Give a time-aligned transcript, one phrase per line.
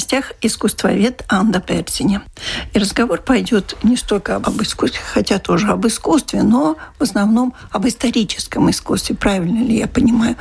[0.00, 2.22] гостях искусствовед Анна Персиня.
[2.72, 7.86] И разговор пойдет не столько об искусстве, хотя тоже об искусстве, но в основном об
[7.86, 9.14] историческом искусстве.
[9.14, 10.36] Правильно ли я понимаю?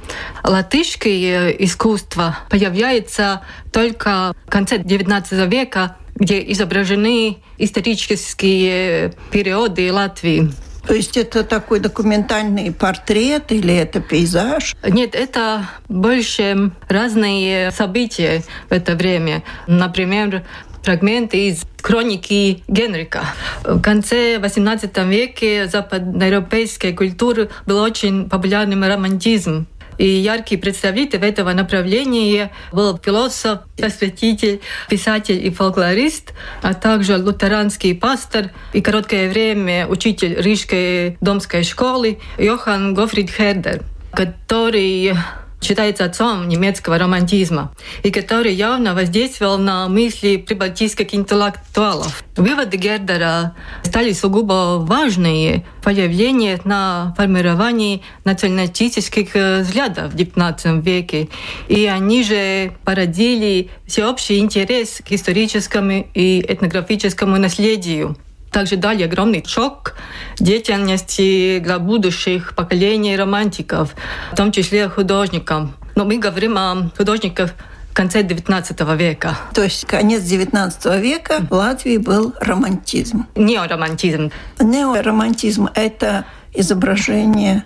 [0.45, 3.41] Латышское искусство появляется
[3.73, 10.53] только в конце XIX века, где изображены исторические периоды Латвии.
[10.89, 14.75] То есть это такой документальный портрет или это пейзаж?
[14.84, 19.44] Нет, это больше разные события в это время.
[19.67, 20.44] Например,
[20.81, 23.22] фрагменты из хроники Генрика.
[23.63, 29.67] В конце XVIII века западноевропейской культуры был очень популярным романтизм.
[30.00, 32.52] И яркий представитель этого направления.
[32.72, 36.33] Был философ, просветитель, писатель и фольклорист,
[36.64, 43.83] а также лютеранский пастор и короткое время учитель Рижской домской школы Йохан Гофрид Хердер,
[44.14, 45.14] который
[45.61, 52.23] считается отцом немецкого романтизма, и который явно воздействовал на мысли прибалтийских интеллектуалов.
[52.35, 61.29] Выводы Гердера стали сугубо важные появления на формировании националистических э, взглядов в XIX веке,
[61.67, 68.16] и они же породили всеобщий интерес к историческому и этнографическому наследию
[68.52, 69.95] также дали огромный шок
[70.39, 73.95] деятельности для будущих поколений романтиков,
[74.31, 75.75] в том числе художникам.
[75.95, 77.52] Но мы говорим о художниках
[78.00, 79.38] конце XIX века.
[79.53, 83.28] То есть конец XIX века в Латвии был романтизм.
[83.35, 84.31] Неоромантизм.
[84.62, 86.23] Неоромантизм– это
[86.53, 87.66] изображение.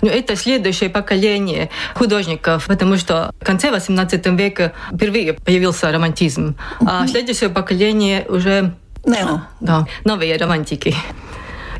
[0.00, 6.54] Но это следующее поколение художников, потому что в конце XVIII века впервые появился романтизм,
[6.86, 8.74] а следующее поколение уже
[9.04, 9.42] Нео.
[9.60, 10.94] Да, новые романтики.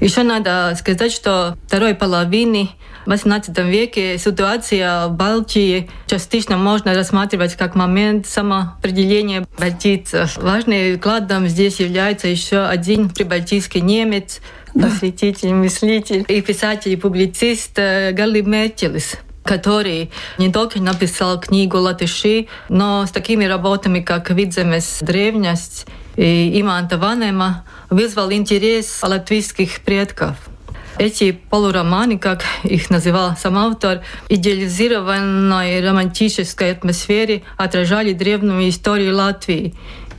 [0.00, 2.70] Еще надо сказать, что второй половины
[3.06, 10.36] в XVIII веке ситуация в Балтии частично можно рассматривать как момент самоопределения балтийцев.
[10.38, 14.40] Важным вкладом здесь является еще один прибалтийский немец,
[14.74, 23.04] просветитель, мыслитель и писатель и публицист Галли Метелис который не только написал книгу «Латыши», но
[23.06, 25.86] с такими работами, как «Видземес древность»
[26.16, 30.36] и Иманта Ванема вызвал интерес латвийских предков.
[30.98, 39.74] Эти полуроманы, как их называл сам автор, идеализированной романтической атмосфере отражали древнюю историю Латвии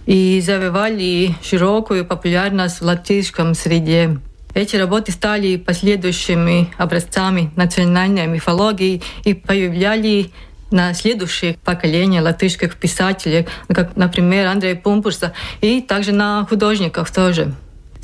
[0.06, 4.18] и завоевали широкую популярность в латышском среде.
[4.56, 10.32] Эти работы стали последующими образцами национальной мифологии и появляли
[10.74, 17.54] на следующие поколения латышских писателей, как, например, Андрея Пумпурса, и также на художников тоже.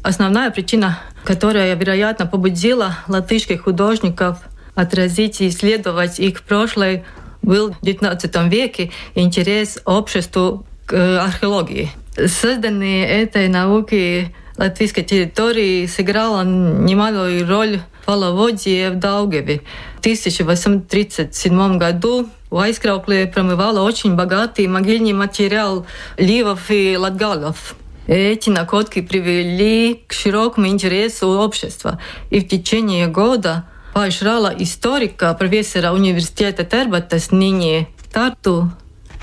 [0.03, 4.37] Основная причина, которая, вероятно, побудила латышских художников
[4.75, 7.03] отразить и исследовать их прошлое,
[7.41, 11.89] был в XIX веке интерес обществу к э, археологии.
[12.15, 19.61] Созданные этой науки латвийской территории сыграла немалую роль половодье в Даугаве.
[19.95, 25.85] В 1837 году в Айскраукле промывала очень богатый могильный материал
[26.17, 27.75] ливов и латгалов.
[28.07, 31.99] Эти находки привели к широкому интересу общества.
[32.31, 38.71] И в течение года поощряла историка, профессора университета Тербатас, ныне Тарту,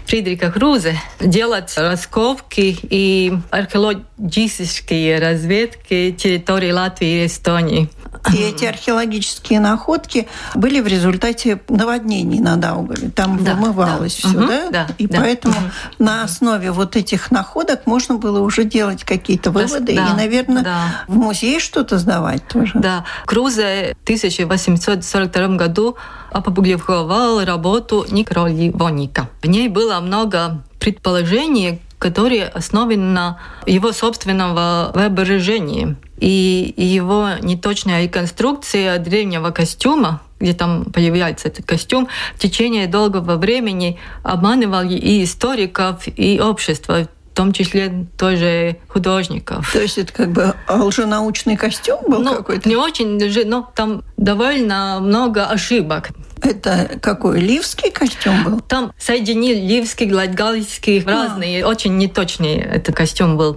[0.06, 7.88] Фридриха Крузе делать раскопки и археологические разведки территории Латвии и Эстонии.
[8.32, 13.10] И эти археологические находки были в результате наводнений на Даугаве.
[13.10, 14.28] Там да, вымывалось да.
[14.28, 14.70] все, угу, да?
[14.70, 14.86] да?
[14.98, 15.70] И да, поэтому угу.
[15.98, 20.78] на основе вот этих находок можно было уже делать какие-то выводы да, и, наверное, да.
[21.06, 22.72] в музей что-то сдавать тоже.
[22.74, 23.04] Да.
[23.26, 25.96] Крузе в 1842 году
[26.30, 29.28] опубликовал работу Никроли Воника.
[29.42, 35.96] В ней было много предположений, которые основаны на его собственного воображения.
[36.18, 43.98] И его неточная реконструкция древнего костюма, где там появляется этот костюм, в течение долгого времени
[44.22, 49.70] обманывали и историков, и общество, в том числе тоже художников.
[49.72, 52.66] То есть это как бы лженаучный костюм был ну, какой-то?
[52.68, 56.10] Не очень, но там довольно много ошибок.
[56.42, 58.60] Это какой ливский костюм был?
[58.60, 61.10] Там соединили ливский, латгальский, а.
[61.10, 63.56] разные, очень неточный этот костюм был.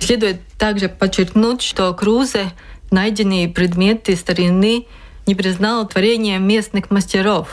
[0.00, 2.52] Следует также подчеркнуть, что Крузе
[2.90, 4.86] найденные предметы старины
[5.26, 7.48] не признал творение местных мастеров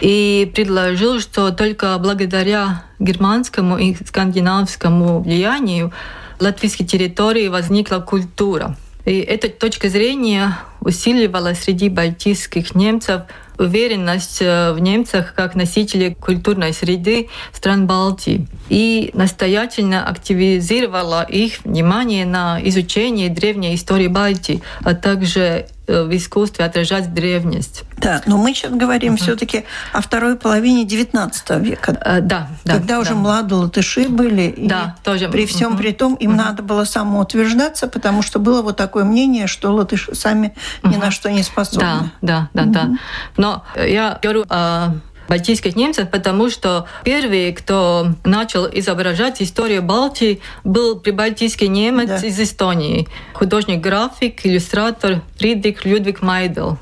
[0.00, 5.92] и предложил, что только благодаря германскому и скандинавскому влиянию
[6.40, 8.76] латвийской территории возникла культура.
[9.04, 13.22] И эта точка зрения усиливала среди балтийских немцев
[13.58, 18.46] уверенность э, в немцах как носителей культурной среды стран Балтии.
[18.68, 27.12] И настоятельно активизировала их внимание на изучение древней истории Балтии, а также в искусстве отражать
[27.12, 27.84] древность.
[27.98, 29.18] Да, но мы сейчас говорим uh-huh.
[29.18, 31.92] все-таки о второй половине XIX века.
[31.92, 32.74] Uh, да, да.
[32.74, 33.00] Когда да.
[33.00, 34.54] уже младые латыши были.
[34.56, 35.28] Да, и тоже.
[35.28, 35.78] При всем uh-huh.
[35.78, 36.36] при том им uh-huh.
[36.36, 40.90] надо было самоутверждаться, потому что было вот такое мнение, что латыши сами uh-huh.
[40.90, 42.10] ни на что не способны.
[42.22, 42.72] Да, да, да, uh-huh.
[42.72, 42.98] да.
[43.36, 44.94] Но я говорю о
[45.28, 52.26] балтийских немцев, потому что первый, кто начал изображать историю Балтии, был прибалтийский немец да.
[52.26, 56.78] из Эстонии, художник-график, иллюстратор Фридрих Людвиг Майдел.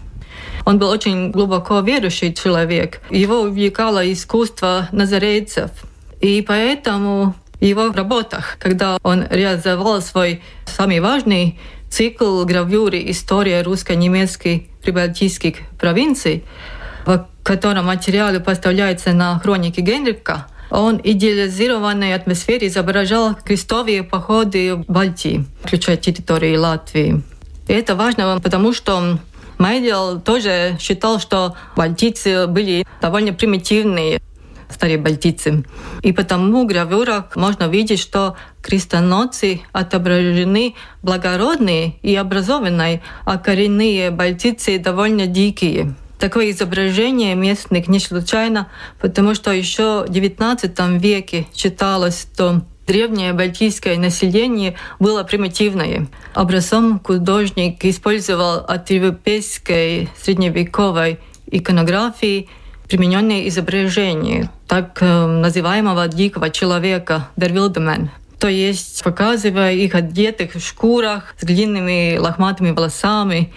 [0.65, 3.01] Он был очень глубоко верующий человек.
[3.11, 5.71] Его увлекало искусство назарейцев.
[6.21, 11.59] И поэтому в его работах, когда он реализовал свой самый важный
[11.91, 16.45] цикл гравюры «История русско-немецкой прибалтийских провинций»,
[17.07, 25.45] в котором материалы поставляются на хроники Генрика, он идеализированной атмосфере изображал крестовые походы в Балтии,
[25.65, 27.23] включая территории Латвии.
[27.69, 29.19] И это важно, потому что
[29.59, 34.21] Майдел тоже считал, что балтийцы были довольно примитивные,
[34.71, 35.65] старые балтийцы.
[36.03, 44.79] И потому в гравюрах можно видеть, что крестоносцы отображены благородные и образованные, а коренные балтийцы
[44.79, 45.95] довольно дикие.
[46.23, 48.69] Такое изображение местных не случайно,
[49.01, 56.07] потому что еще в XIX веке считалось, что древнее балтийское население было примитивное.
[56.33, 61.19] Образцом художник использовал от европейской средневековой
[61.51, 62.49] иконографии
[62.89, 71.37] примененные изображения так э, называемого дикого человека, Дервилдемен то есть показывая их одетых в шкурах
[71.39, 73.53] с длинными лохматыми волосами,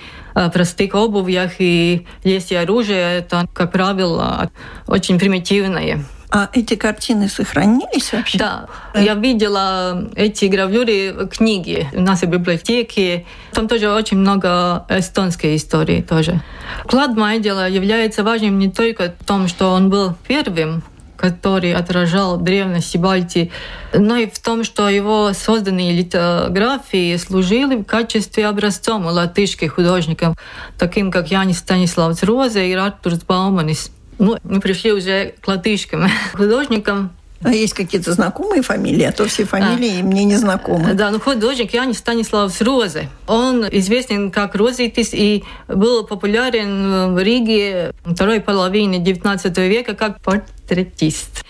[0.53, 4.51] простых обувях и есть и оружие, это, как правило,
[4.87, 6.03] очень примитивное.
[6.31, 8.37] А эти картины сохранились вообще?
[8.37, 8.67] Да.
[8.93, 13.25] Я видела эти гравюры в книге у нас в библиотеке.
[13.53, 16.41] Там тоже очень много эстонской истории тоже.
[16.83, 20.83] Вклад Майдела является важным не только в том, что он был первым
[21.17, 23.51] который отражал древности Балтии,
[23.94, 30.35] но и в том, что его созданные литографии служили в качестве образцом латышских художников,
[30.77, 33.91] таким как Янис Станиславс Розе и Артурс Бауманис.
[34.17, 37.12] Ну, мы пришли уже к латышским художникам,
[37.45, 40.94] а есть какие-то знакомые фамилии, а то все фамилии а, мне не знакомы.
[40.94, 43.09] Да, ну художник Янис Станиславс Розе.
[43.27, 50.21] Он известен как Розитис и был популярен в Риге второй половины XIX века как
[50.65, 51.44] портретист.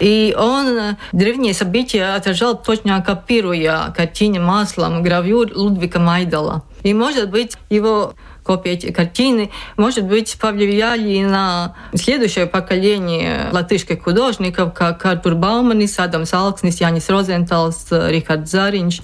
[0.00, 6.64] И он древние события отражал точно копируя картине маслом гравюр Лудвика Майдала.
[6.82, 14.74] И, может быть, его копии эти картины, может быть, повлияли на следующее поколение латышских художников,
[14.74, 19.00] как Артур Бауманис, Адамс Алкснис, Янис Розенталс, Рихард Заринч,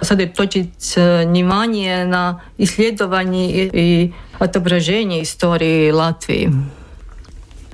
[0.00, 6.50] сосредоточить внимание на исследовании и отображении истории Латвии.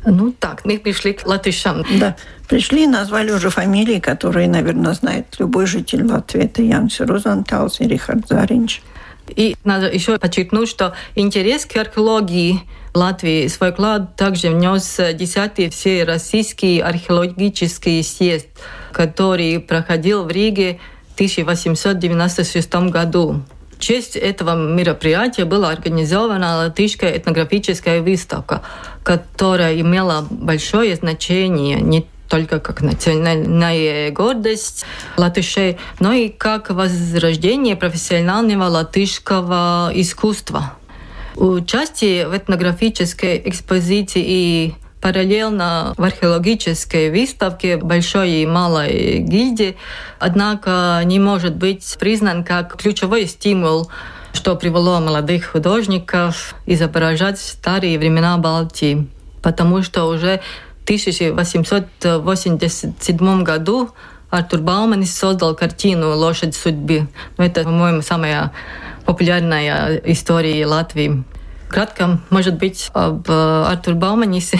[0.08, 1.84] Ну так, мы пришли к латышам.
[1.98, 2.16] Да,
[2.48, 6.44] пришли и назвали уже фамилии, которые, наверное, знает любой житель Латвии.
[6.44, 8.82] Это Янс Розенталс и Рихард Заринч.
[9.28, 12.60] И надо еще подчеркнуть, что интерес к археологии
[12.94, 18.46] Латвии свой вклад также внес 10-й всероссийский археологический съезд,
[18.92, 20.78] который проходил в Риге
[21.10, 23.42] в 1896 году.
[23.78, 28.62] Честь этого мероприятия была организована латышская этнографическая выставка,
[29.02, 34.84] которая имела большое значение не только как национальная гордость
[35.16, 40.72] латышей, но и как возрождение профессионального латышского искусства.
[41.36, 44.74] Участие в этнографической экспозиции и
[45.06, 49.76] параллельно в археологической выставке Большой и Малой гильдии,
[50.18, 53.88] однако не может быть признан как ключевой стимул
[54.32, 59.06] что привело молодых художников изображать старые времена Балтии,
[59.42, 60.40] потому что уже
[60.82, 63.90] 1887 году
[64.28, 67.06] Артур Бауманис создал картину «Лошадь судьбы».
[67.38, 68.50] Это, по-моему, самая
[69.04, 71.22] популярная история Латвии.
[71.68, 74.58] Кратко, может быть, об Артур Бауманисе.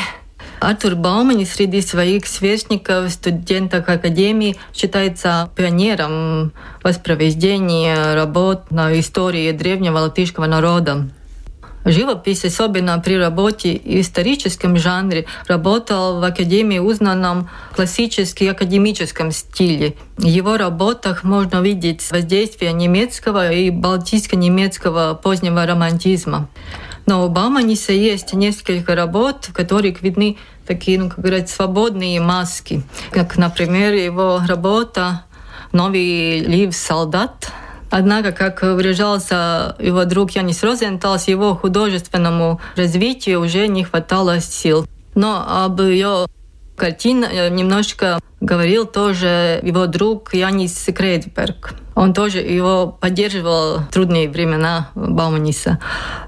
[0.61, 10.47] Артур Бауманис среди своих сверстников, студентов Академии, считается пионером воспроизведения работ на истории древнего латышского
[10.47, 11.09] народа.
[11.85, 19.95] Живопись, особенно при работе в историческом жанре, работал в Академии узнанном классически академическом стиле.
[20.17, 26.49] В его работах можно видеть воздействие немецкого и балтийско-немецкого позднего романтизма.
[27.07, 32.83] Но у Бауманиса есть несколько работ, в которых видны такие, ну, как говорят, свободные маски.
[33.11, 35.25] Как, например, его работа
[35.73, 37.53] «Новый лив солдат»,
[37.89, 44.87] Однако, как выражался его друг Янис Розенталс, его художественному развитию уже не хватало сил.
[45.15, 46.27] Но об ее
[46.77, 51.75] картине немножко говорил тоже его друг Янис Крейдберг.
[51.95, 55.79] Он тоже его поддерживал в трудные времена Бауманиса.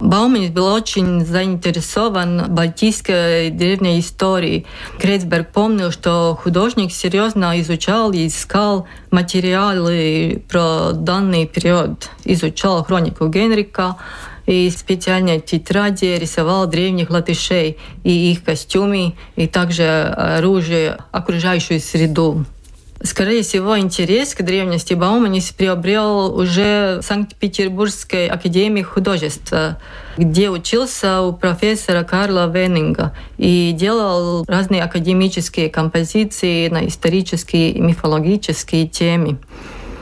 [0.00, 4.66] Бауманис был очень заинтересован балтийской древней историей.
[4.98, 12.08] Крейцберг помнил, что художник серьезно изучал и искал материалы про данный период.
[12.24, 13.96] Изучал хронику Генрика,
[14.48, 22.46] и специальной тетради рисовал древних латышей и их костюмы, и также оружие, окружающую среду.
[23.02, 29.52] Скорее всего, интерес к древности Бауманис приобрел уже в Санкт-Петербургской академии художеств,
[30.16, 38.88] где учился у профессора Карла Веннинга и делал разные академические композиции на исторические и мифологические
[38.88, 39.36] темы.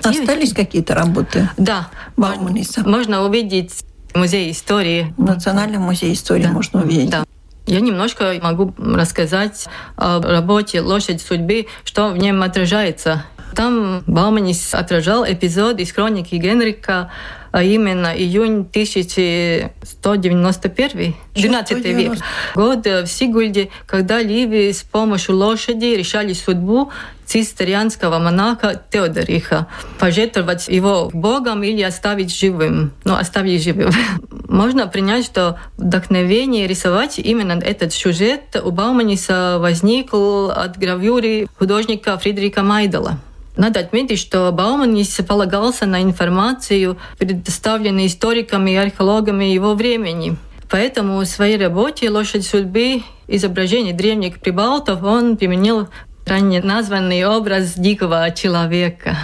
[0.03, 1.51] Остались какие-то работы?
[1.57, 1.89] Да.
[2.17, 2.89] Бауманиса?
[2.89, 5.15] Можно увидеть музей истории.
[5.17, 6.51] В Национальном музее истории да.
[6.51, 7.11] можно увидеть.
[7.11, 7.25] Да.
[7.67, 13.25] Я немножко могу рассказать о работе «Лошадь судьбы», что в нем отражается.
[13.57, 17.11] Там Бауманис отражал эпизод из хроники Генрика,
[17.53, 22.19] а именно июнь 1191, 12 век,
[22.55, 26.91] год в Сигульде, когда Ливии с помощью лошади решали судьбу
[27.27, 29.67] цистерианского монаха Теодориха,
[29.99, 32.93] пожертвовать его Богом или оставить живым.
[33.05, 33.91] Ну, оставить живым.
[34.49, 42.63] Можно принять, что вдохновение рисовать именно этот сюжет у Бауманиса возникл от гравюры художника Фридрика
[42.63, 43.19] Майдала.
[43.57, 50.37] Надо отметить, что Бауманис полагался на информацию, предоставленную историками и археологами его времени.
[50.69, 55.89] Поэтому в своей работе «Лошадь судьбы» изображений древних прибалтов он применил
[56.27, 59.17] ранее названный образ дикого человека.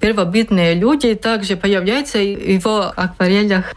[0.00, 3.74] Первобытные люди также появляются в его акварелях.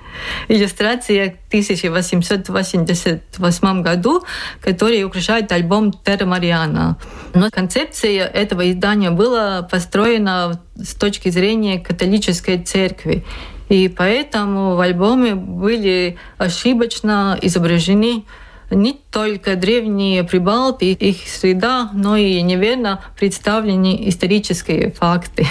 [0.48, 4.24] Иллюстрация 1888 году,
[4.62, 6.98] который украшает альбом Терра Мариана.
[7.34, 13.26] Но концепция этого издания была построена с точки зрения католической церкви.
[13.70, 18.26] И поэтому в альбоме были ошибочно изображены
[18.72, 25.48] не только древние прибалты их среда, но и неверно представлены исторические факты.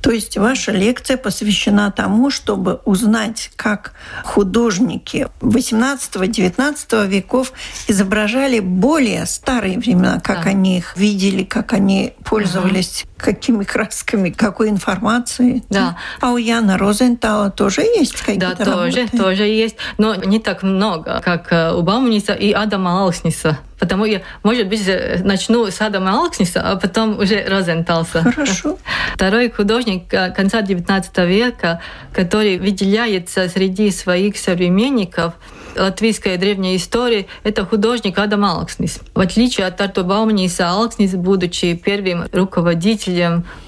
[0.00, 3.92] То есть ваша лекция посвящена тому, чтобы узнать, как
[4.24, 7.52] художники XVIII-XIX веков
[7.86, 10.50] изображали более старые времена, как да.
[10.50, 13.04] они их видели, как они пользовались.
[13.20, 15.62] Какими красками, какой информацией.
[15.70, 15.96] Да.
[16.20, 19.18] А у Яна Розентала тоже есть какие-то Да, тоже, работы?
[19.18, 23.58] тоже есть, но не так много, как э, у Баумница и Адама Алксниса.
[23.78, 24.82] Потому я, может быть,
[25.24, 28.22] начну с Адама Алксниса, а потом уже Розенталса.
[28.22, 28.78] Хорошо.
[29.14, 31.80] Второй художник э, конца XIX века,
[32.12, 35.34] который выделяется среди своих современников,
[35.76, 39.00] латвийская древняя история, это художник Адам Алкснис.
[39.14, 43.09] В отличие от Арту Баумниса, Алкснис, будучи первым руководителем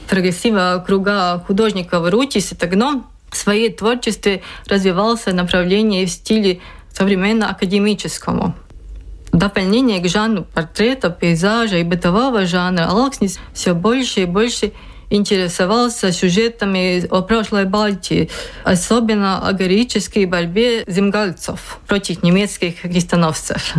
[0.09, 6.61] прогрессивного круга художников Рутис и Тагном, в своей творчестве развивался в направлении в стиле
[6.93, 8.55] современно-академическому
[9.33, 14.73] дополнение к жанру портрета, пейзажа и бытового жанра Алакснис все больше и больше
[15.11, 18.31] интересовался сюжетами о прошлой Балтии,
[18.65, 23.75] особенно о героической борьбе земгальцев против немецких крестоносцев.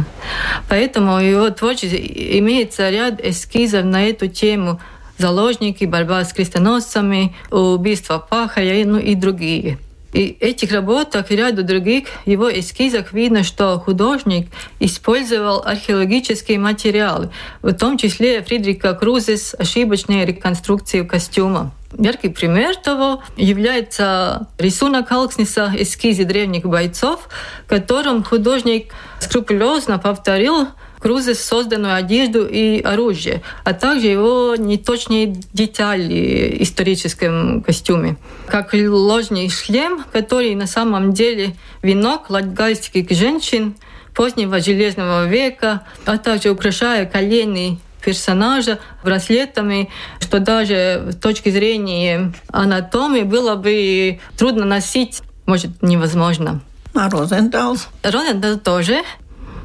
[0.69, 4.79] Поэтому в его творчестве имеется ряд эскизов на эту тему
[5.23, 9.77] заложники, борьба с крестоносцами, убийство пахаря ну, и другие.
[10.11, 14.49] И этих работах и ряду других его эскизах видно, что художник
[14.81, 17.29] использовал археологические материалы,
[17.61, 21.71] в том числе Фридрика Крузес ошибочные реконструкции костюма.
[21.97, 27.29] Яркий пример того является рисунок Алкснеса «Эскизы древних бойцов»,
[27.65, 30.67] в котором художник скрупулезно повторил
[31.03, 38.15] Крузес созданную одежду и оружие, а также его неточные детали в историческом костюме,
[38.47, 43.75] как ложный шлем, который на самом деле венок латгальских женщин
[44.15, 49.89] позднего железного века, а также украшая колени персонажа браслетами,
[50.21, 56.61] что даже с точки зрения анатомии было бы трудно носить, может, невозможно.
[56.95, 57.75] А Розентал?
[58.03, 59.01] Розентал тоже.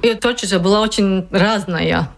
[0.03, 2.11] Ее творчество была очень разная.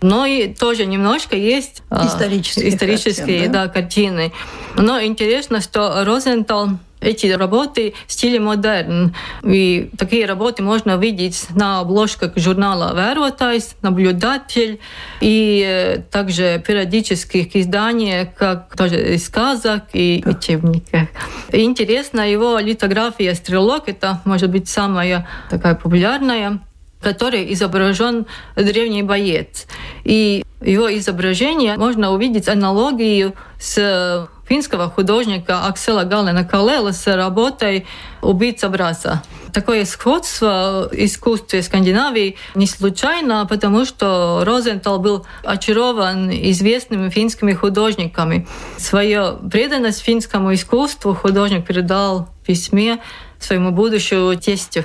[0.00, 3.66] Но и тоже немножко есть а, исторические, исторические картины, да?
[3.66, 4.32] Да, картины.
[4.76, 9.14] Но интересно, что Розентал эти работы в стиле модерн.
[9.44, 14.80] И такие работы можно видеть на обложках журнала «Вērotājs», «Наблюдатель»
[15.20, 21.08] и э, также периодических изданиях, как тоже из сказок и учебниках.
[21.52, 26.60] Интересно, его литография «Стрелок»— это, может быть, самая такая популярная
[27.00, 28.26] который изображен
[28.56, 29.66] древний боец.
[30.04, 37.86] И его изображение можно увидеть аналогию с финского художника Аксела Галена Калела с работой
[38.22, 39.22] «Убийца браса».
[39.52, 48.46] Такое сходство искусстве Скандинавии не случайно, потому что Розентал был очарован известными финскими художниками.
[48.76, 52.98] Свою преданность финскому искусству художник передал в письме
[53.38, 54.84] своему будущему тестю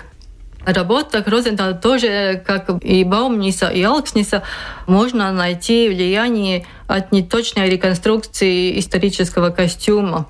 [0.65, 4.43] работах Розенталя тоже, как и Баумниса, и Алксниса,
[4.87, 10.27] можно найти влияние от неточной реконструкции исторического костюма.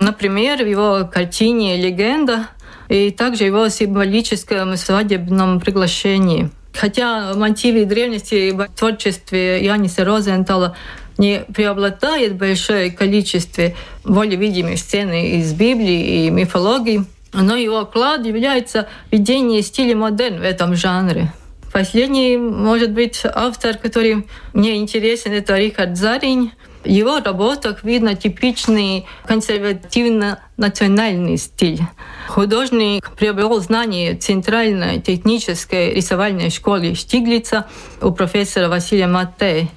[0.00, 2.48] Например, в его картине «Легенда»
[2.88, 6.50] и также его символическом свадебном приглашении.
[6.72, 10.76] Хотя мотивы древности в творчестве Яниса Розентала
[11.18, 13.72] не преобладает большое количество
[14.04, 20.44] более видимых сцен из Библии и мифологии, но его вклад является введение стиля модерн в
[20.44, 21.32] этом жанре.
[21.72, 26.52] Последний, может быть, автор, который мне интересен, это Рихард Зарин.
[26.84, 31.80] В его работах видно типичный консервативно-национальный стиль.
[32.28, 37.66] Художник приобрел знания Центральной технической рисовальной школы Штиглица
[38.00, 39.68] у профессора Василия Матте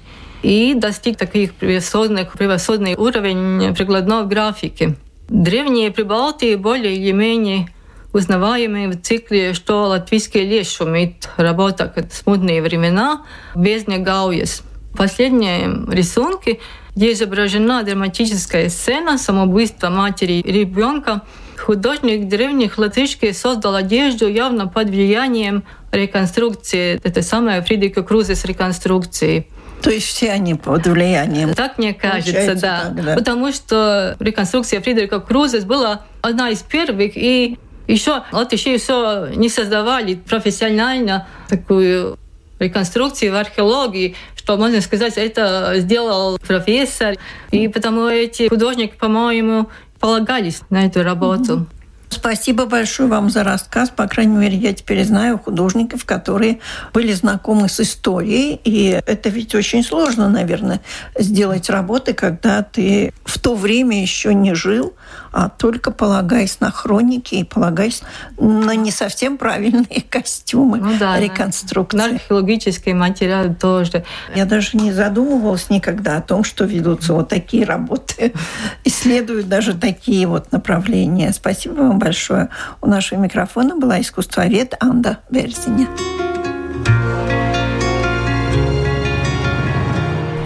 [0.42, 4.96] и достиг таких превосходных, превосходный уровень прикладной графики.
[5.32, 7.66] Древние Прибалтии более или менее
[8.12, 13.22] узнаваемые в цикле «Что латвийский лес шумит» работа «Смутные времена»
[13.54, 14.62] без Гауес.
[14.94, 16.60] Последние рисунки,
[16.94, 21.22] где изображена драматическая сцена самоубийства матери и ребенка,
[21.58, 27.00] художник древних латышских создал одежду явно под влиянием реконструкции.
[27.02, 29.46] Это самое Фридриха Крузе с реконструкцией.
[29.82, 31.54] То есть все они под влиянием.
[31.54, 32.82] Так мне кажется, да.
[32.82, 33.14] Так, да.
[33.14, 40.14] Потому что реконструкция Фридерика Крузес была одна из первых, и еще латыши все не создавали
[40.14, 42.16] профессионально такую
[42.60, 47.16] реконструкцию в археологии, что, можно сказать, это сделал профессор.
[47.50, 49.68] И потому эти художники, по-моему,
[49.98, 51.52] полагались на эту работу.
[51.52, 51.81] Mm-hmm.
[52.12, 53.88] Спасибо большое вам за рассказ.
[53.88, 56.60] По крайней мере, я теперь знаю художников, которые
[56.92, 58.60] были знакомы с историей.
[58.64, 60.82] И это ведь очень сложно, наверное,
[61.18, 64.92] сделать работы, когда ты в то время еще не жил,
[65.32, 68.02] а только полагаясь на хроники и полагаясь
[68.38, 71.96] на не совсем правильные костюмы ну, да, реконструкции.
[71.96, 74.04] На археологические материалы тоже.
[74.34, 78.32] Я даже не задумывалась никогда о том, что ведутся вот такие работы,
[78.84, 81.32] исследуют даже такие вот направления.
[81.32, 82.48] Спасибо вам большое.
[82.80, 85.88] У нашего микрофона была искусствовед Анда Берзиня.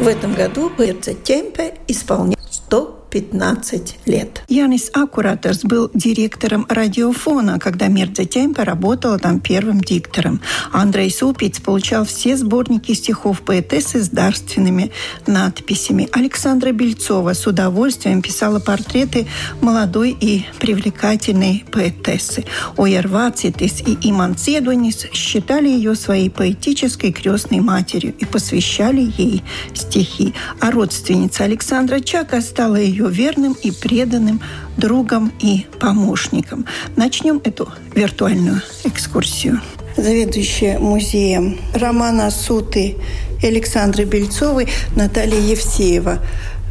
[0.01, 4.42] В этом году Бердзе Темпе исполняет 100 15 лет.
[4.46, 10.42] Янис Акураторс был директором радиофона, когда Мердзе Темпа работала там первым диктором.
[10.70, 14.90] Андрей Супиц получал все сборники стихов поэтессы с дарственными
[15.26, 16.11] надписями.
[16.12, 19.26] Александра Бельцова с удовольствием писала портреты
[19.62, 22.44] молодой и привлекательной поэтессы.
[22.76, 30.35] Ойервацитис и Иман Цедунис считали ее своей поэтической крестной матерью и посвящали ей стихи.
[30.61, 34.40] А родственница Александра Чака стала ее ее верным и преданным
[34.77, 36.66] другом и помощником.
[36.97, 39.61] Начнем эту виртуальную экскурсию.
[39.97, 42.97] Заведующая музеем Романа Суты
[43.42, 46.19] Александры Бельцовой Наталья Евсеева.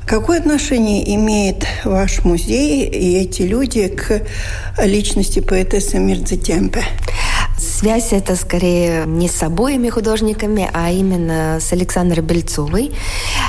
[0.05, 4.21] Какое отношение имеет ваш музей и эти люди к
[4.83, 6.83] личности поэтессы Мирдзетемпе?
[7.75, 12.91] Связь это скорее не с обоими художниками, а именно с Александрой Бельцовой.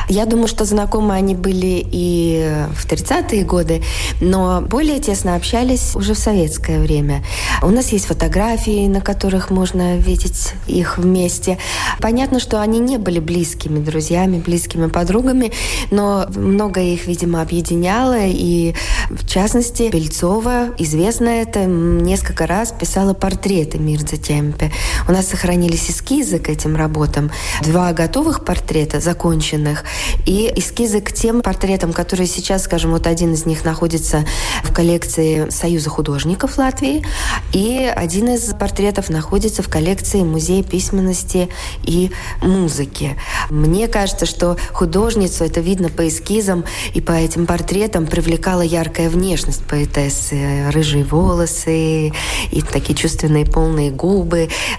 [0.09, 3.83] Я думаю, что знакомы они были и в 30-е годы,
[4.21, 7.25] но более тесно общались уже в советское время.
[7.63, 11.59] У нас есть фотографии, на которых можно видеть их вместе.
[12.01, 15.53] Понятно, что они не были близкими друзьями, близкими подругами,
[15.93, 18.19] но многое их, видимо, объединяло.
[18.27, 18.75] И,
[19.09, 24.73] в частности, Бельцова, известно это, несколько раз писала портреты Мирза Темпе.
[25.09, 27.31] У нас сохранились эскизы к этим работам.
[27.63, 29.85] Два готовых портрета, законченных,
[30.25, 34.25] и эскизы к тем портретам, которые сейчас, скажем, вот один из них находится
[34.63, 37.05] в коллекции Союза художников Латвии,
[37.53, 41.49] и один из портретов находится в коллекции Музея письменности
[41.85, 42.11] и
[42.43, 43.17] музыки.
[43.51, 49.65] Мне кажется, что художницу, это видно по эскизам и по этим портретам, привлекала яркая внешность
[49.65, 50.71] поэтессы.
[50.71, 52.09] Рыжие волосы
[52.51, 54.06] и такие чувственные полные губы.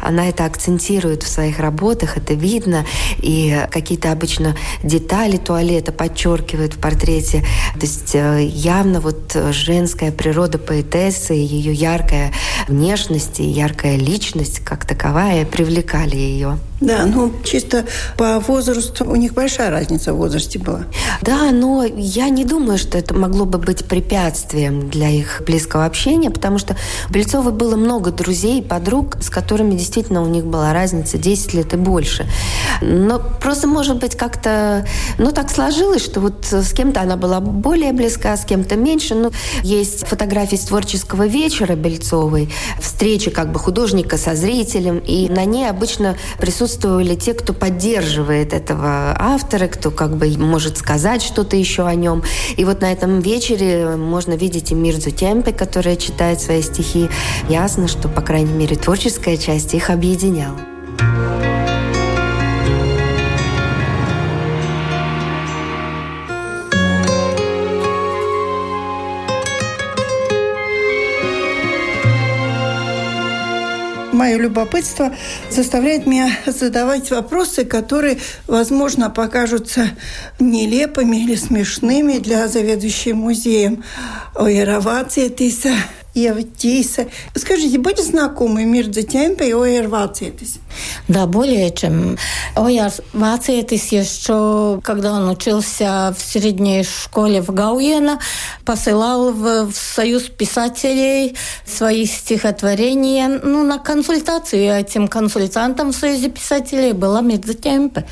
[0.01, 2.85] Она это акцентирует в своих работах, это видно.
[3.17, 7.43] И какие-то обычно детали туалета подчеркивает в портрете.
[7.73, 12.31] То есть э, явно вот женская природа поэтессы, ее яркая
[12.67, 16.57] внешность и яркая личность как таковая привлекали ее.
[16.79, 17.85] Да, ну чисто
[18.17, 20.81] по возрасту у них большая разница в возрасте была.
[21.23, 26.29] Да, но я не думаю, что это могло бы быть препятствием для их близкого общения,
[26.29, 26.77] потому что
[27.09, 31.73] у Бельцовой было много друзей, подруг, с которыми действительно у них была разница 10 лет
[31.73, 32.27] и больше.
[32.81, 34.85] Но просто, может быть, как-то,
[35.17, 39.15] ну, так сложилось, что вот с кем-то она была более близка, с кем-то меньше.
[39.15, 39.31] Ну,
[39.63, 45.67] есть фотографии с творческого вечера Бельцовой, встречи как бы художника со зрителем, и на ней
[45.67, 51.85] обычно присутствует присутствовали те, кто поддерживает этого автора, кто как бы может сказать что-то еще
[51.87, 52.23] о нем.
[52.57, 57.09] И вот на этом вечере можно видеть и Мирзу Темпе, которая читает свои стихи.
[57.47, 60.59] Ясно, что, по крайней мере, творческая часть их объединяла.
[74.27, 75.15] Мое любопытство
[75.49, 79.91] заставляет меня задавать вопросы, которые, возможно, покажутся
[80.37, 83.85] нелепыми или смешными для заведующей музеем.
[84.35, 85.71] Ой, Равация Тиса,
[86.57, 87.07] Тиса.
[87.35, 90.59] Скажите, были знакомы Мирдзе Темпе и Ойер Вацетис?
[91.07, 92.17] Да, более чем.
[92.55, 98.19] Ойер Вацетис еще, когда он учился в средней школе в Гауена,
[98.65, 104.73] посылал в, в Союз писателей свои стихотворения ну, на консультацию.
[104.73, 108.05] Этим консультантом в Союзе писателей была Мирдзе Темпе.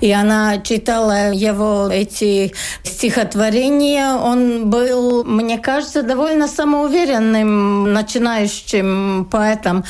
[0.00, 2.52] И она читала его эти
[2.84, 4.14] стихотворения.
[4.14, 9.84] Он был, мне кажется, довольно самоуверенный современным начинающим поэтам,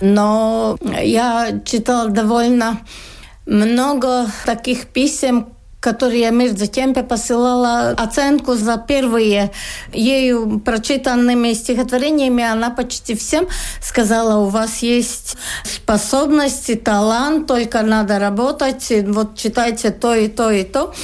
[0.00, 2.78] но я читала довольно
[3.46, 5.46] много таких писем,
[5.80, 9.50] которые Мирза Темпе посылала оценку за первые
[9.92, 12.42] ею прочитанными стихотворениями.
[12.42, 13.46] Она почти всем
[13.82, 20.64] сказала, у вас есть способности, талант, только надо работать, вот читайте то и то и
[20.64, 20.94] то.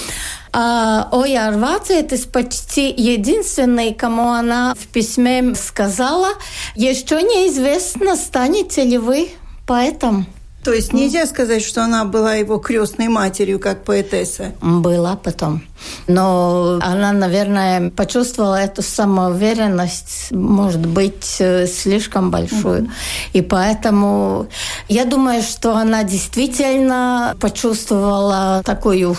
[0.53, 6.31] А Ояр Вацетис почти единственный, кому она в письме сказала,
[6.75, 9.31] еще неизвестно, станете ли вы
[9.67, 10.27] поэтом.
[10.65, 14.53] То есть нельзя сказать, что она была его крестной матерью, как поэтесса?
[14.61, 15.63] Была потом.
[16.07, 22.83] Но она, наверное, почувствовала эту самоуверенность, может быть, э, слишком большую.
[22.83, 22.91] Mm-hmm.
[23.33, 24.49] И поэтому
[24.89, 29.17] я думаю, что она действительно почувствовала такую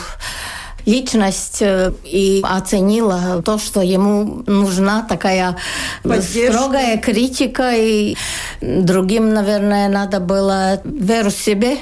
[0.85, 5.57] личность э, и оценила то, что ему нужна такая
[6.03, 6.53] Поддержка.
[6.53, 7.71] строгая критика.
[7.75, 8.15] И
[8.61, 11.77] другим, наверное, надо было веру в себе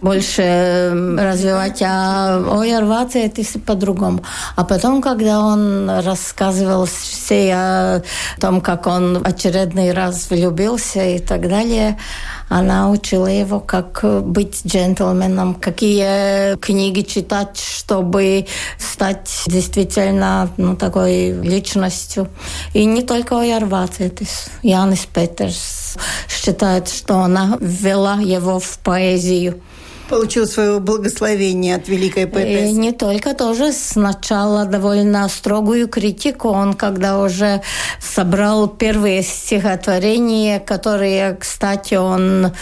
[0.00, 4.22] больше развивать, а ой, рваться это по-другому.
[4.54, 8.02] А потом, когда он рассказывал все о
[8.40, 11.98] том, как он очередной раз влюбился и так далее,
[12.48, 18.46] она учила его, как быть джентльменом, какие книги читать, чтобы
[18.78, 22.28] стать действительно ну, такой личностью.
[22.72, 24.48] И не только Ярвацетис.
[24.62, 25.96] Янис Петерс
[26.28, 29.60] считает, что она ввела его в поэзию
[30.08, 32.70] получил свое благословение от великой поэтессы.
[32.70, 36.48] И не только тоже сначала довольно строгую критику.
[36.48, 37.62] Он когда уже
[38.00, 42.52] собрал первые стихотворения, которые, кстати, он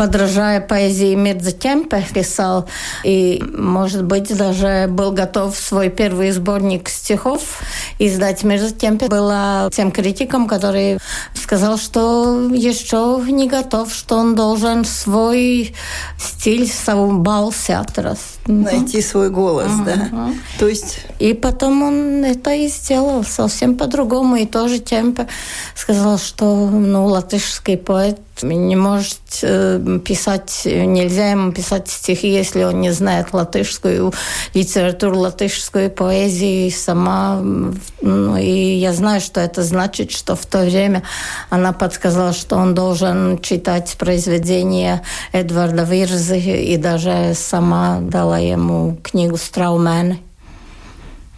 [0.00, 2.66] подражая поэзии Мирза Темпе, писал.
[3.04, 7.60] И, может быть, даже был готов свой первый сборник стихов
[7.98, 8.42] издать.
[8.42, 10.96] Мирза Темпе была тем критиком, который
[11.34, 15.74] сказал, что еще не готов, что он должен свой
[16.18, 17.52] стиль, свой бал
[17.98, 18.39] раз.
[18.50, 19.84] Найти свой голос, uh-huh.
[19.84, 20.30] да.
[20.58, 21.06] То есть...
[21.18, 24.36] И потом он это и сделал совсем по-другому.
[24.36, 25.26] И тоже Темпе
[25.74, 32.80] сказал, что ну, латышский поэт не может э, писать, нельзя ему писать стихи, если он
[32.80, 34.12] не знает латышскую
[34.54, 37.40] литературу, латышскую поэзию и сама.
[38.00, 41.02] Ну, и я знаю, что это значит, что в то время
[41.50, 49.36] она подсказала, что он должен читать произведения Эдварда Вирзы и даже сама дала jemu knihu
[49.38, 50.29] Straumen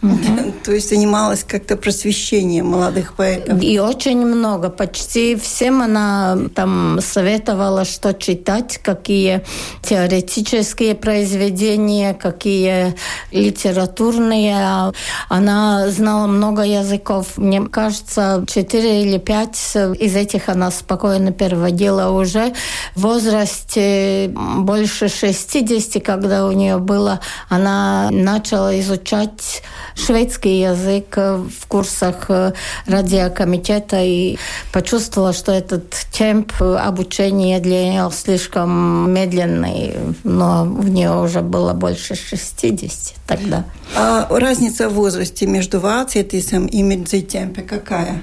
[0.03, 0.53] Угу.
[0.65, 3.63] То есть занималась как-то просвещением молодых поэтов.
[3.63, 4.69] И очень много.
[4.69, 9.43] Почти всем она там советовала, что читать, какие
[9.83, 12.95] теоретические произведения, какие
[13.31, 14.93] литературные.
[15.29, 17.37] Она знала много языков.
[17.37, 22.53] Мне кажется, четыре или пять из этих она спокойно переводила уже
[22.97, 29.63] в возрасте больше 60, когда у нее было, она начала изучать
[29.95, 32.53] шведский язык в курсах э,
[32.87, 34.39] радиокомитета и
[34.73, 42.15] почувствовала, что этот темп обучения для нее слишком медленный, но в нее уже было больше
[42.15, 43.65] 60 тогда.
[43.97, 48.23] А разница в возрасте между Вацетисом и Медзитемпе какая?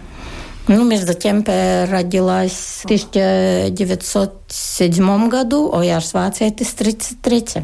[0.69, 7.63] Ну, между Темпе родилась в 1907 году, а Свацетис в 1933.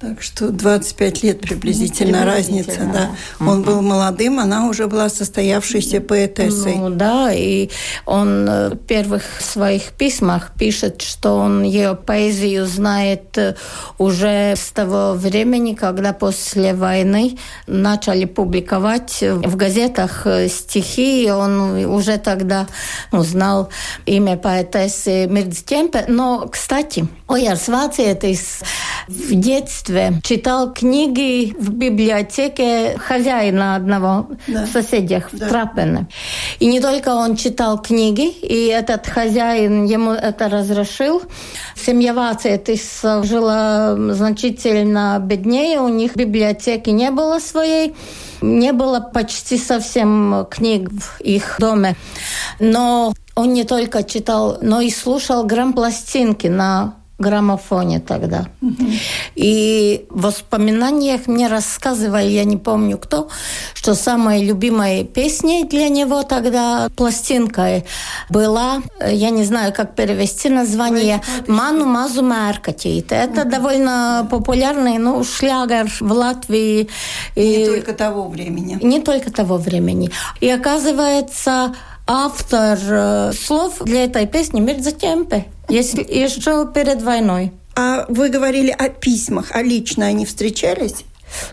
[0.00, 3.10] Так что 25 лет приблизительно, приблизительно разница, да.
[3.40, 3.44] да.
[3.44, 6.76] Он был молодым, она уже была состоявшейся поэтессой.
[6.76, 7.68] Ну да, и
[8.06, 13.56] он э, в первых своих письмах пишет, что он ее поэзию знает э,
[13.98, 21.84] уже с того времени, когда после войны начали публиковать в газетах э, стихи, и он
[21.86, 22.68] уже тогда
[23.10, 23.70] узнал
[24.06, 26.04] имя поэтессы Мирдстемпе.
[26.06, 28.60] Но, кстати, Оярс Вацетис
[29.08, 34.64] в детстве детстве читал книги в библиотеке хозяина одного да.
[34.64, 35.46] в соседях да.
[35.46, 36.08] в Трапене.
[36.58, 41.22] И не только он читал книги, и этот хозяин ему это разрешил.
[41.74, 47.94] Семья Вацетис жила значительно беднее, у них библиотеки не было своей.
[48.40, 51.96] Не было почти совсем книг в их доме.
[52.60, 58.46] Но он не только читал, но и слушал грампластинки на граммофоне тогда.
[59.34, 63.28] И в воспоминаниях мне рассказывали, я не помню кто,
[63.74, 67.84] что самой любимой песней для него тогда пластинкой
[68.30, 73.12] была, я не знаю, как перевести название, «Ману мазу мэркатит».
[73.12, 76.88] Это довольно популярный ну, шлягер в Латвии.
[77.34, 78.78] И не только того времени.
[78.82, 80.10] Не только того времени.
[80.40, 81.74] И оказывается,
[82.06, 87.52] автор э, слов для этой песни Мирза Темпе, если еще перед войной.
[87.76, 91.04] А вы говорили о письмах, а лично они встречались?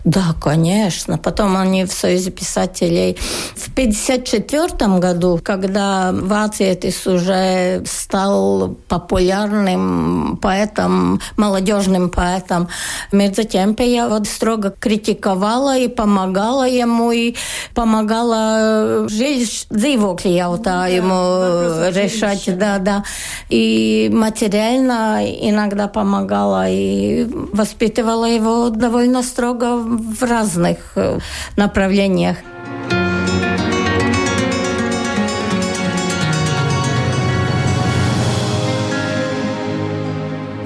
[0.04, 1.18] Да, конечно.
[1.18, 3.16] Потом они в Союзе писателей.
[3.54, 12.68] В 1954 году, когда Вацетис уже стал популярным поэтом, молодежным поэтом,
[13.12, 17.34] Мирзатемпе я вот строго критиковала и помогала ему, и
[17.74, 23.04] помогала dzīvokļu jautājumu решать, да, да.
[23.48, 31.18] И материально иногда помогала, и воспитывала его довольно строго в разных э,
[31.56, 32.36] направлениях.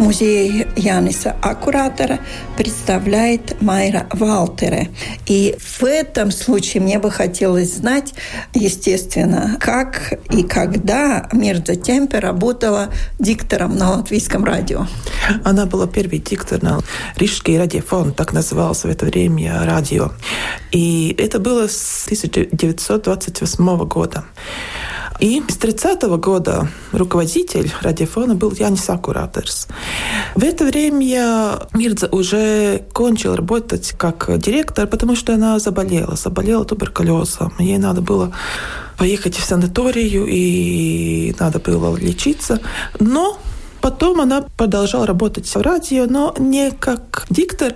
[0.01, 2.21] Музей Яниса Аккуратора
[2.57, 4.89] представляет Майра Валтере.
[5.27, 8.15] И в этом случае мне бы хотелось знать,
[8.55, 14.87] естественно, как и когда Мирза Темпе работала диктором на латвийском радио.
[15.45, 16.81] Она была первый диктор на
[17.17, 20.13] Рижский радиофон, так назывался в это время радио.
[20.73, 24.25] И это было с 1928 года.
[25.21, 29.69] И с 30 -го года руководитель радиофона был Янис Акураторс.
[30.35, 37.53] В это время Мирза уже кончил работать как директор, потому что она заболела, заболела туберкулезом.
[37.59, 38.33] Ей надо было
[38.97, 42.61] поехать в санаторию, и надо было лечиться.
[42.99, 43.39] Но
[43.83, 47.73] Потом она продолжала работать в радио, но не как диктор,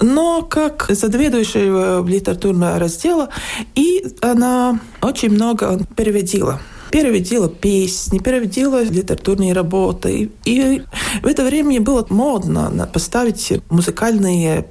[0.00, 3.28] но как заведующая литературного раздела.
[3.74, 6.58] И она очень много переводила
[6.92, 10.30] переводила песни, переводила литературные работы.
[10.44, 10.82] И
[11.22, 14.66] в это время было модно поставить музыкальные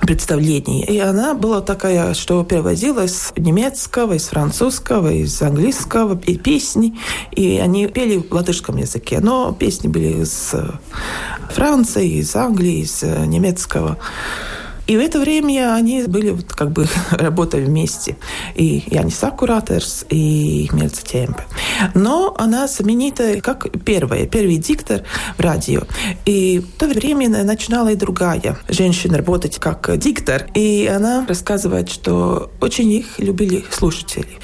[0.00, 0.84] представлений.
[0.84, 6.98] И она была такая, что переводила из немецкого, из французского, из английского и песни.
[7.32, 9.20] И они пели в латышском языке.
[9.20, 10.54] Но песни были из
[11.50, 13.98] Франции, из Англии, из немецкого.
[14.88, 18.16] И в это время они были вот как бы работали вместе.
[18.54, 21.44] И Янис Аккураторс, и Мельца Темпе.
[21.94, 25.02] Но она знаменита как первая, первый диктор
[25.36, 25.82] в радио.
[26.24, 30.46] И в то время начинала и другая женщина работать как диктор.
[30.54, 34.38] И она рассказывает, что очень их любили слушатели.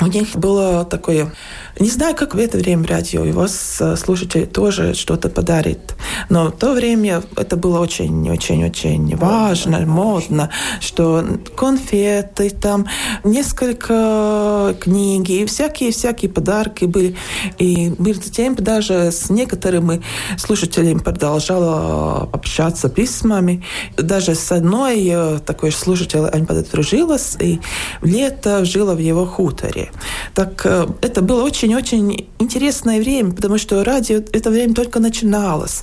[0.00, 1.32] У них было такое
[1.80, 5.94] не знаю, как в это время радио, и вас э, слушатель тоже что-то подарит.
[6.28, 11.24] Но в то время это было очень-очень-очень важно, модно, что
[11.56, 12.86] конфеты, там
[13.22, 17.16] несколько книги, всякие-всякие подарки были.
[17.58, 20.02] И между тем даже с некоторыми
[20.36, 23.64] слушателями продолжала общаться письмами.
[23.96, 27.60] Даже с одной э, такой слушатель она подружилась, и
[28.02, 29.90] лето жила в его хуторе.
[30.34, 35.82] Так э, это было очень очень-очень интересное время, потому что радио это время только начиналось.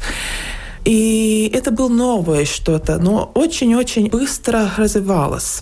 [0.84, 5.62] И это было новое что-то, но очень-очень быстро развивалось.